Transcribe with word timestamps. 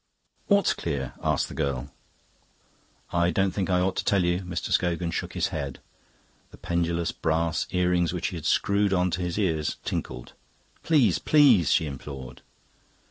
"What's 0.47 0.73
clear?" 0.73 1.13
asked 1.23 1.47
the 1.47 1.53
girl. 1.53 1.91
"I 3.13 3.29
don't 3.29 3.51
think 3.51 3.69
I 3.69 3.81
ought 3.81 3.95
to 3.97 4.03
tell 4.03 4.23
you." 4.23 4.39
Mr. 4.39 4.71
Scogan 4.71 5.11
shook 5.11 5.33
his 5.33 5.49
head; 5.49 5.77
the 6.49 6.57
pendulous 6.57 7.11
brass 7.11 7.67
ear 7.69 7.91
rings 7.91 8.11
which 8.11 8.29
he 8.29 8.35
had 8.35 8.47
screwed 8.47 8.93
on 8.93 9.11
to 9.11 9.21
his 9.21 9.37
ears 9.37 9.75
tinkled. 9.85 10.33
"Please, 10.81 11.19
please!" 11.19 11.71
she 11.71 11.85
implored. 11.85 12.41